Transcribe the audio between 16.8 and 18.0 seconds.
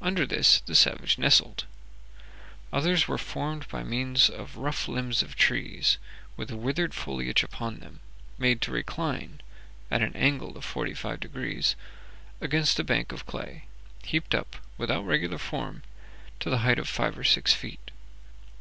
of five or six feet.